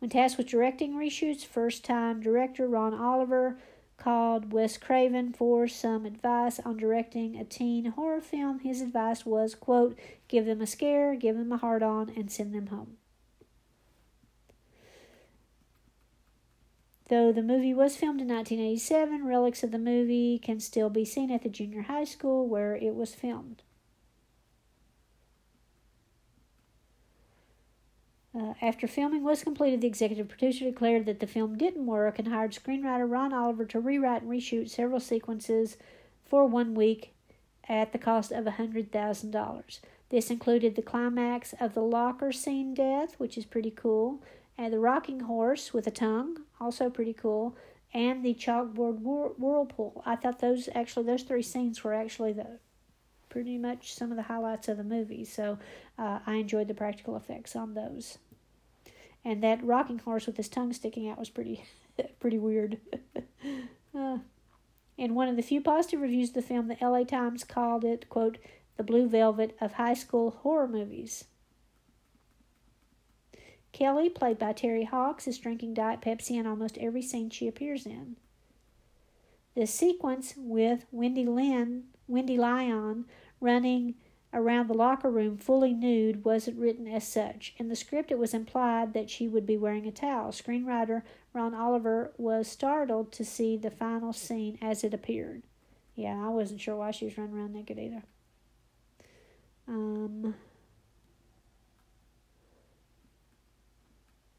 [0.01, 3.59] When tasked with directing reshoots, first time director Ron Oliver
[3.99, 8.61] called Wes Craven for some advice on directing a teen horror film.
[8.61, 12.55] His advice was, quote, give them a scare, give them a hard on, and send
[12.55, 12.97] them home.
[17.09, 21.31] Though the movie was filmed in 1987, relics of the movie can still be seen
[21.31, 23.63] at the junior high school where it was filmed.
[28.38, 32.29] Uh, after filming was completed, the executive producer declared that the film didn't work and
[32.29, 35.77] hired screenwriter Ron Oliver to rewrite and reshoot several sequences
[36.24, 37.14] for one week
[37.68, 39.81] at the cost of $100,000.
[40.11, 44.22] This included the climax of the locker scene death, which is pretty cool,
[44.57, 47.57] and the rocking horse with a tongue, also pretty cool,
[47.92, 50.01] and the chalkboard whir- whirlpool.
[50.07, 52.61] I thought those actually those three scenes were actually the
[53.29, 55.24] pretty much some of the highlights of the movie.
[55.24, 55.59] So
[55.98, 58.18] uh, I enjoyed the practical effects on those
[59.25, 61.64] and that rocking horse with his tongue sticking out was pretty
[62.21, 62.79] pretty weird.
[63.95, 64.19] uh,
[64.97, 68.09] in one of the few positive reviews of the film, the LA Times called it,
[68.09, 68.39] quote,
[68.77, 71.25] the blue velvet of high school horror movies.
[73.73, 77.87] Kelly, played by Terri Hawkes, is drinking Diet Pepsi in almost every scene she appears
[77.87, 78.16] in.
[79.55, 83.05] The sequence with Wendy Lynn, Wendy Lyon
[83.41, 83.95] running
[84.33, 87.55] around the locker room fully nude wasn't written as such.
[87.57, 90.33] In the script, it was implied that she would be wearing a towel.
[90.33, 91.03] Screenwriter
[91.33, 95.43] Ron Oliver was startled to see the final scene as it appeared.
[95.95, 98.03] Yeah, I wasn't sure why she was running around naked either.
[99.66, 100.35] Um,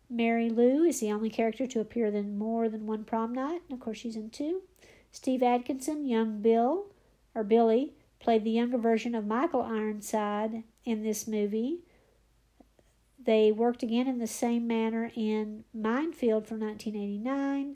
[0.10, 3.78] Mary Lou is the only character to appear in more than one prom night, and
[3.78, 4.64] of course, she's in two.
[5.12, 6.88] Steve Atkinson, young Bill,
[7.36, 11.80] or Billy, played the younger version of Michael Ironside in this movie.
[13.22, 17.76] They worked again in the same manner in Mindfield from 1989.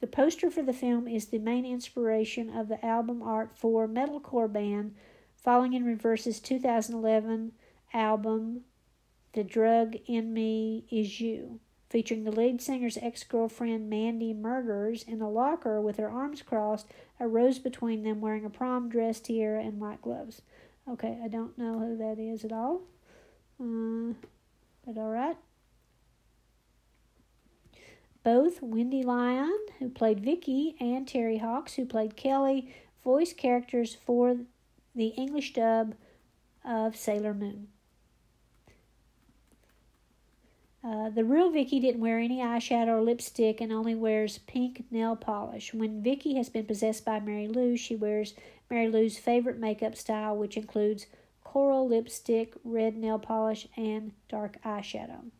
[0.00, 4.52] The poster for the film is the main inspiration of the album art for metalcore
[4.52, 4.94] band
[5.42, 7.52] Falling in Reverse's 2011
[7.94, 8.62] album
[9.32, 11.60] The Drug in Me Is You.
[11.90, 16.86] Featuring the lead singer's ex girlfriend Mandy murders in a locker with her arms crossed,
[17.18, 20.42] a rose between them, wearing a prom dress, tiara, and white gloves.
[20.86, 22.82] Okay, I don't know who that is at all.
[23.60, 24.12] Uh,
[24.86, 25.36] but all right.
[28.22, 34.36] Both Wendy Lyon, who played Vicky, and Terri Hawkes, who played Kelly, voiced characters for
[34.94, 35.94] the English dub
[36.64, 37.68] of Sailor Moon.
[40.84, 45.16] Uh, the real Vicky didn't wear any eyeshadow or lipstick and only wears pink nail
[45.16, 45.74] polish.
[45.74, 48.34] When Vicky has been possessed by Mary Lou, she wears
[48.70, 51.06] Mary Lou's favorite makeup style, which includes
[51.42, 55.30] coral lipstick, red nail polish, and dark eyeshadow.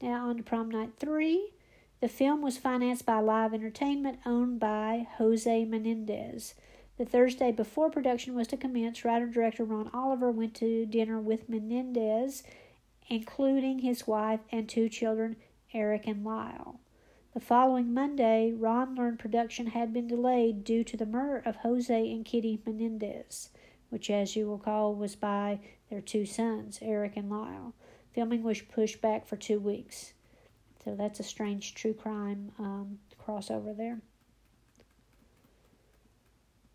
[0.00, 1.50] Now on to prom night three.
[2.00, 6.54] The film was financed by Live Entertainment, owned by Jose Menendez.
[6.96, 11.48] The Thursday before production was to commence, writer director Ron Oliver went to dinner with
[11.48, 12.42] Menendez
[13.10, 15.36] including his wife and two children,
[15.74, 16.80] Eric and Lyle.
[17.34, 22.12] The following Monday, Ron learned production had been delayed due to the murder of Jose
[22.12, 23.50] and Kitty Menendez,
[23.88, 27.74] which, as you will recall, was by their two sons, Eric and Lyle.
[28.14, 30.12] Filming was pushed back for two weeks.
[30.84, 34.00] So that's a strange true crime um, crossover there.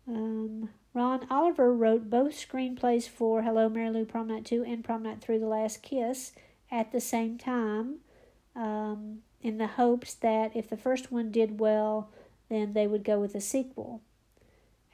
[0.08, 5.02] Um, Ron Oliver wrote both screenplays for Hello Mary Lou Prom Night 2 and Prom
[5.02, 6.32] Night 3 The Last Kiss
[6.70, 7.96] at the same time
[8.54, 12.10] um, in the hopes that if the first one did well,
[12.48, 14.00] then they would go with a sequel.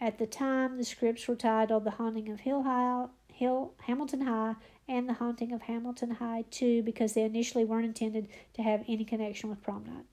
[0.01, 4.57] At the time, the scripts were titled The Haunting of Hill High, Hill, Hamilton High
[4.89, 9.05] and The Haunting of Hamilton High 2 because they initially weren't intended to have any
[9.05, 10.07] connection with prom night.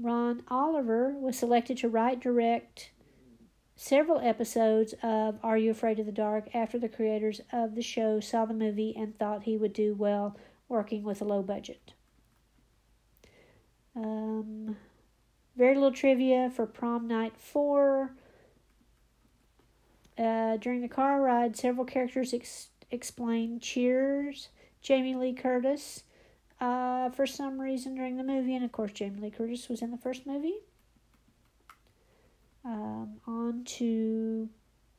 [0.00, 2.90] Ron Oliver was selected to write, direct,
[3.74, 8.20] several episodes of Are You Afraid of the Dark after the creators of the show
[8.20, 10.36] saw the movie and thought he would do well
[10.68, 11.92] working with a low budget.
[13.96, 14.76] Um,
[15.56, 18.12] very little trivia for prom night four.
[20.16, 24.48] Uh, during the car ride, several characters ex- explain Cheers,
[24.80, 26.04] Jamie Lee Curtis,
[26.60, 29.90] uh, for some reason during the movie, and of course, Jamie Lee Curtis was in
[29.90, 30.56] the first movie.
[32.64, 34.48] Um, on to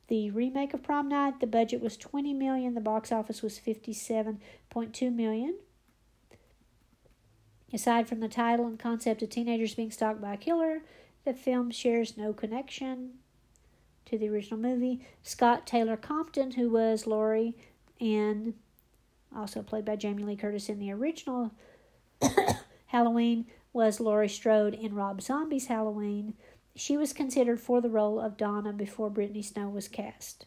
[0.08, 1.40] the remake of Prom Night.
[1.40, 2.74] The budget was 20 million.
[2.74, 5.56] The box office was 57.2 million.
[7.72, 10.82] Aside from the title and concept of teenagers being stalked by a killer,
[11.24, 13.18] the film shares no connection
[14.06, 15.06] to the original movie.
[15.22, 17.56] Scout Taylor Compton, who was Laurie
[18.00, 18.54] and
[19.34, 21.52] also played by Jamie Lee Curtis in the original
[22.86, 26.34] Halloween, was Laurie Strode in Rob Zombie's Halloween.
[26.74, 30.46] She was considered for the role of Donna before Brittany Snow was cast.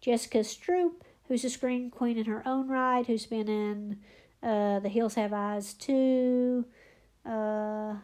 [0.00, 0.92] Jessica Stroup,
[1.28, 3.98] who's a screen queen in her own right, who's been in
[4.42, 6.64] uh, The Hills Have Eyes 2,
[7.26, 7.94] uh,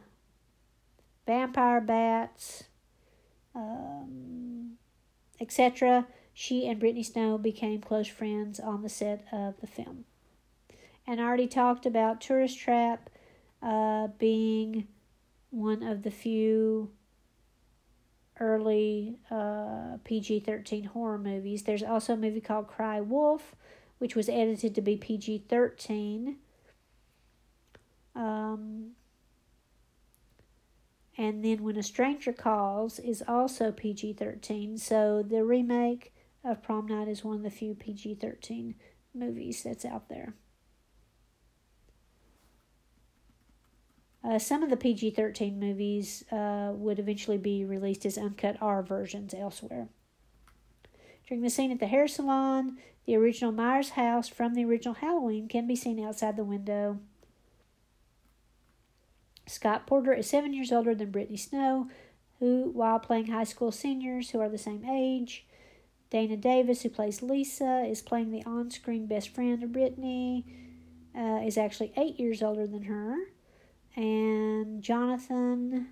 [1.27, 2.65] Vampire Bats,
[3.55, 4.73] um,
[5.41, 6.07] etc.
[6.33, 10.05] She and Brittany Snow became close friends on the set of the film.
[11.07, 13.11] And I already talked about Tourist Trap
[13.63, 14.87] uh, being
[15.51, 16.91] one of the few
[18.39, 21.63] early uh, PG 13 horror movies.
[21.63, 23.55] There's also a movie called Cry Wolf,
[23.99, 26.37] which was edited to be PG 13.
[28.15, 28.93] Um,
[31.19, 34.79] and then When a Stranger Calls is also PG 13.
[34.79, 36.15] So the remake
[36.45, 38.75] of Prom Night is one of the few PG 13
[39.15, 40.35] movies that's out there.
[44.23, 48.83] Uh, some of the PG 13 movies uh, would eventually be released as uncut R
[48.83, 49.89] versions elsewhere.
[51.27, 52.77] During the scene at the hair salon,
[53.07, 56.99] the original Myers house from the original Halloween can be seen outside the window.
[59.47, 61.89] Scott Porter is seven years older than Brittany Snow,
[62.39, 65.47] who, while playing high school seniors who are the same age,
[66.11, 70.45] Dana Davis, who plays Lisa, is playing the on screen best friend of Brittany,
[71.17, 73.17] uh, is actually eight years older than her
[73.97, 75.89] and Jonathan,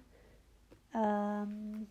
[0.95, 1.87] um,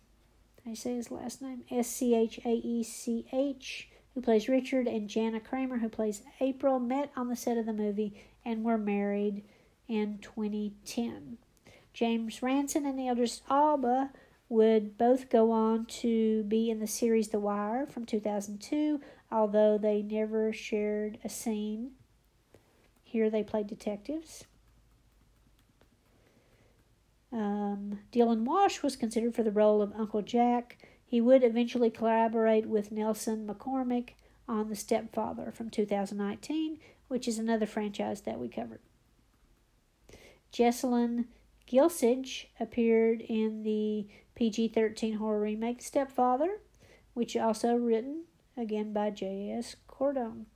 [0.66, 1.64] I say his last name?
[1.70, 6.22] S C H A E C H, who plays Richard, and Jana Kramer, who plays
[6.40, 9.44] April, met on the set of the movie and were married
[9.86, 11.38] in 2010.
[11.92, 14.10] James Ransone and Idris Elba
[14.48, 20.02] would both go on to be in the series The Wire from 2002, although they
[20.02, 21.92] never shared a scene.
[23.02, 24.44] Here they played detectives.
[27.30, 30.78] Um, Dylan Walsh was considered for the role of Uncle Jack.
[31.04, 34.10] He would eventually collaborate with Nelson McCormick
[34.48, 36.78] on The Stepfather from 2019,
[37.08, 38.80] which is another franchise that we covered.
[40.52, 41.26] Jessalyn
[41.68, 46.60] Gilsig appeared in the PG 13 horror remake Stepfather,
[47.12, 48.24] which also written
[48.56, 49.76] again by J.S.
[49.86, 50.46] Cardone.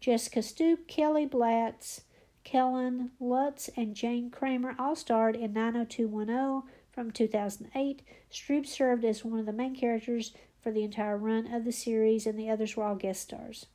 [0.00, 2.02] Jessica Stroup, Kelly Blatz,
[2.44, 8.02] Kellen Lutz, and Jana Kramer all starred in 90210 from 2008.
[8.30, 10.32] Stroup served as one of the main characters
[10.62, 13.66] for the entire run of the series, and the others were all guest stars.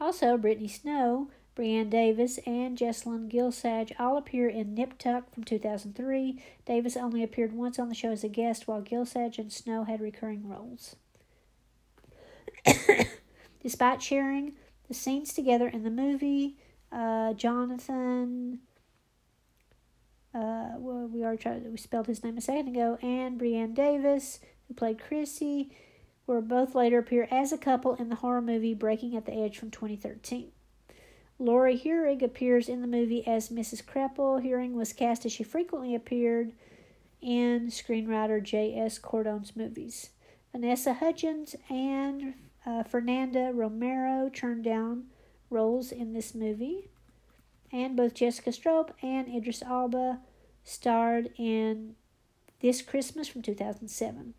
[0.00, 6.40] Also, Brittany Snow, Brianne Davis, and Jessalyn Gilsig all appear in Nip Tuck from 2003.
[6.64, 10.00] Davis only appeared once on the show as a guest, while Gilsig and Snow had
[10.00, 10.94] recurring roles.
[13.62, 14.52] Despite sharing
[14.86, 16.56] the scenes together in the movie,
[16.92, 18.60] uh, Jonathan,
[20.32, 24.38] uh, well, we already tried, we spelled his name a second ago, and Brianne Davis,
[24.68, 25.72] who played Chrissy,
[26.24, 29.58] were both later appear as a couple in the horror movie Breaking at the Edge
[29.58, 30.52] from 2013.
[31.38, 33.84] Lori Heuring appears in the movie as Mrs.
[33.84, 34.42] Kreppel.
[34.42, 36.52] Heurig was cast as she frequently appeared
[37.20, 38.98] in screenwriter J.S.
[38.98, 40.10] Cardone's movies.
[40.52, 42.34] Vanessa Hudgens and
[42.66, 45.04] uh, Fernanda Romero turned down
[45.50, 46.88] roles in this movie.
[47.70, 50.20] And both Jessica Stroup and Idris Elba
[50.64, 51.94] starred in
[52.60, 54.34] This Christmas from 2007.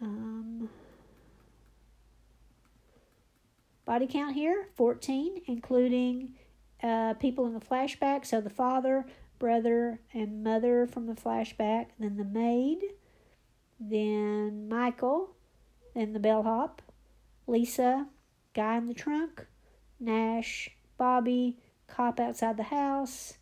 [0.00, 0.68] Um,
[3.84, 6.34] Body count here 14, including
[6.82, 8.24] uh, people in the flashback.
[8.24, 9.06] So the father,
[9.38, 12.80] brother, and mother from the flashback, then the maid,
[13.80, 15.34] then Michael,
[15.94, 16.80] then the bellhop,
[17.46, 18.06] Lisa,
[18.54, 19.46] guy in the trunk,
[19.98, 21.58] Nash, Bobby,
[21.88, 23.34] cop outside the house,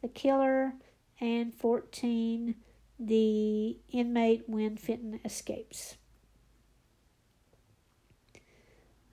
[0.00, 0.74] the killer,
[1.20, 2.54] and 14,
[2.98, 5.97] the inmate when Fenton escapes.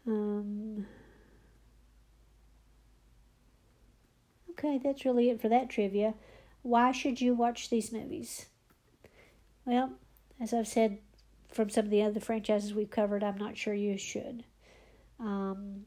[0.07, 0.85] Um,
[4.51, 6.13] okay, that's really it for that trivia.
[6.61, 8.47] Why should you watch these movies?
[9.65, 9.93] Well,
[10.39, 10.99] as I've said
[11.51, 14.43] from some of the other franchises we've covered, I'm not sure you should.
[15.19, 15.85] Um,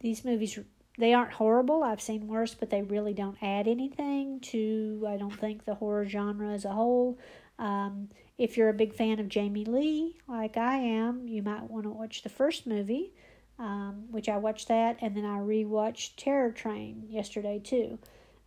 [0.00, 0.58] these movies,
[0.98, 1.82] they aren't horrible.
[1.82, 6.06] I've seen worse, but they really don't add anything to, I don't think, the horror
[6.06, 7.18] genre as a whole.
[7.60, 8.08] Um,
[8.38, 11.90] if you're a big fan of Jamie Lee, like I am, you might want to
[11.90, 13.12] watch the first movie,
[13.58, 17.98] um, which I watched that, and then I rewatched Terror Train yesterday too.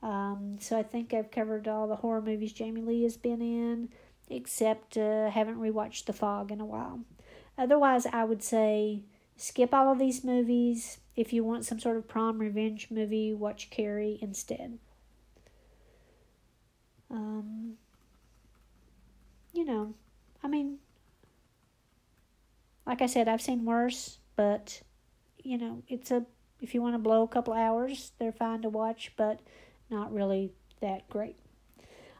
[0.02, 3.90] Um, so I think I've covered all the horror movies Jamie Lee has been in,
[4.30, 7.02] except uh, haven't rewatched The Fog in a while.
[7.56, 9.04] Otherwise, I would say
[9.38, 10.98] skip all of these movies.
[11.16, 14.80] If you want some sort of prom revenge movie, watch Carrie instead.
[17.12, 17.76] Um,
[19.54, 19.94] you know,
[20.44, 20.80] I mean,
[22.86, 24.82] like I said, I've seen worse, but
[25.38, 26.26] you know, it's a
[26.60, 29.42] if you want to blow a couple hours, they're fine to watch, but
[29.90, 31.36] not really that great.